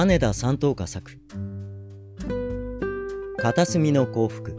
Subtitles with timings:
[0.00, 1.18] 金田三等家作。
[3.36, 4.56] 片隅の幸福。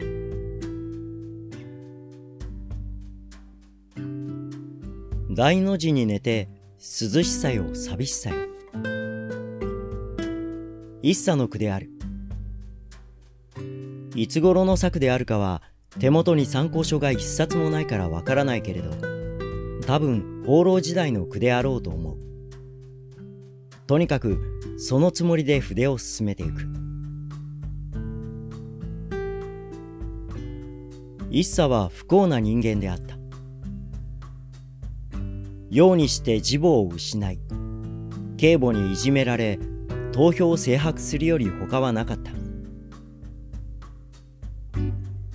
[5.32, 6.48] 大の字に寝て
[6.78, 8.36] 涼しさよ寂しさよ。
[11.02, 11.90] 一茶の句である。
[14.14, 15.60] いつ頃の作であるかは
[15.98, 18.90] 手元に参考書が一冊もないからわからないけれど
[19.88, 22.31] 多分放浪時代の句であろうと思う。
[23.86, 24.38] とにかく
[24.78, 26.66] そのつもりで筆を進めていく。
[31.30, 33.16] 一茶は不幸な人間であった。
[35.70, 37.38] ようにして自母を失い
[38.36, 39.58] 警母にいじめられ
[40.12, 42.30] 投票を制白するより他はなかった。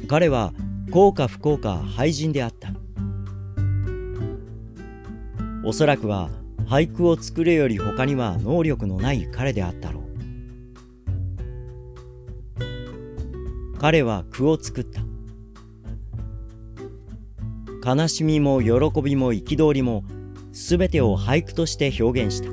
[0.08, 0.54] 彼は
[0.92, 2.70] 幸か不幸か廃人であった。
[5.64, 6.30] おそらくは
[6.68, 10.04] 俳句を作るより他には能力のない彼であったろう。
[13.80, 15.02] 彼は句を作った。
[17.96, 20.04] 悲しみも喜びも憤りも
[20.52, 22.50] すべてを俳句として表現した。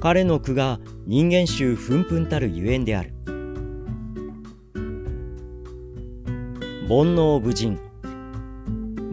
[0.00, 3.14] 彼の句が人間臭ふんふんたるゆえんである。
[6.88, 7.80] 煩悩無人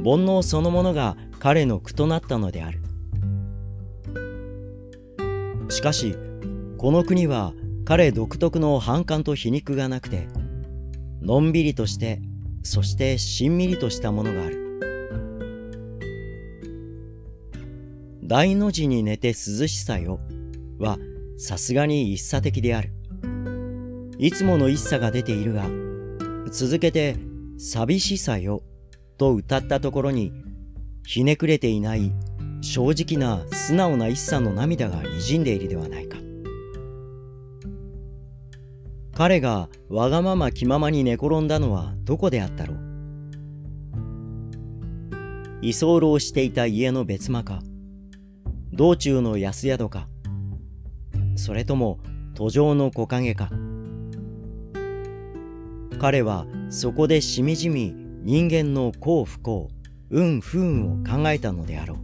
[0.04, 2.80] 煩悩そのものが彼の句となったのである。
[5.68, 6.16] しかし
[6.78, 7.52] この国は
[7.84, 10.30] 彼独特の反感と皮肉がなくて
[11.22, 12.22] のんびりとして
[12.64, 14.80] そしてしんみりとしたものがある。
[18.24, 19.34] 大の字に寝て涼
[19.68, 20.22] しさよ
[20.80, 20.98] は
[21.38, 22.94] さすがに一茶的である。
[24.18, 25.66] いつもの一茶が出ているが
[26.52, 27.18] 続けて
[27.58, 28.64] 寂しさよ
[29.18, 30.32] と歌ったところに
[31.06, 32.12] ひねくれていない
[32.62, 36.18] 正直な素直な一茶の涙がにじんでいるではないか。
[39.16, 42.78] 彼がわがまま気ままに寝転んだのはどこであったろう。
[45.62, 47.60] 居候していた家の別間か。
[48.72, 50.08] 道中の安宿か。
[51.36, 52.00] それとも
[52.34, 53.50] 途上の木陰か。
[56.00, 57.94] 彼はそこでしみじみ
[58.24, 59.70] 人間の幸不幸
[60.16, 61.98] 運不運を考えたのであろう。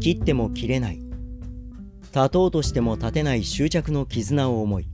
[0.00, 0.98] 切っても切れない。
[2.12, 4.86] 立とうとしても立てない執着の絆を思い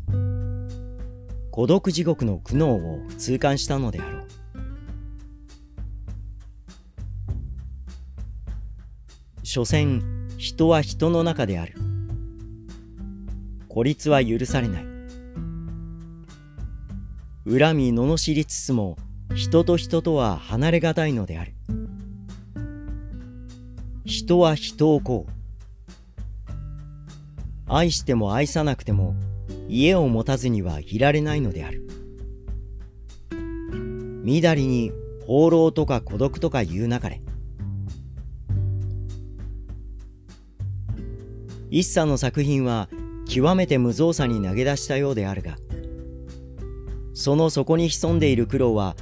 [1.50, 4.26] 孤独地獄の苦悩を痛感したのであろう。
[9.42, 10.02] 所詮
[10.36, 11.74] 人は人の中である。
[13.68, 14.84] 孤立は許されない。
[17.46, 18.98] 恨み罵りつつも
[19.34, 21.54] 人と人とは離れがたいのである。
[24.04, 25.32] 人は人をこう。
[27.66, 29.14] 愛しても愛さなくても
[29.68, 31.86] 家を持たずにはいられないのである。
[34.22, 34.92] みだりに
[35.26, 37.20] 放浪とか孤独とか言うなかれ。
[41.70, 42.88] 一茶の作品は
[43.28, 45.56] 極めて無造作に投げ出したようであるが
[47.12, 48.96] その底に潜んでいる苦労は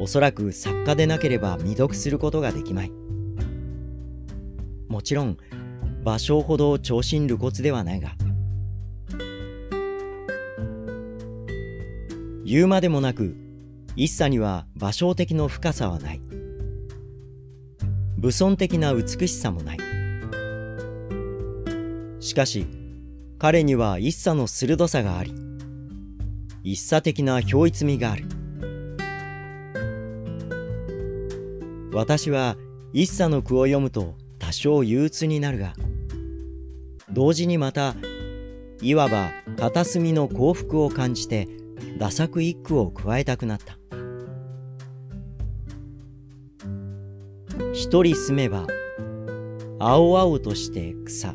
[0.00, 2.92] おそらく作家でなければ未読することができまい。
[4.88, 5.36] もちろん
[6.02, 8.14] 芭蕉ほど長身露骨ではないが
[12.44, 13.36] 言うまでもなく
[13.94, 16.20] 一茶には芭蕉的の深さはない。
[18.16, 19.78] 武尊的な美しさもない。
[22.20, 22.66] しかし
[23.38, 25.34] 彼には一茶の鋭さがあり
[26.62, 28.39] 一茶的な表逸味がある。
[31.92, 32.56] 私は
[32.92, 35.74] 一茶の句を読むと多少憂鬱になるが
[37.10, 37.94] 同時にまた
[38.80, 41.48] いわば片隅の幸福を感じて
[41.98, 43.76] 打作一句を加えたくなった。
[47.72, 48.66] 一人住めば
[49.78, 51.34] 青々として草。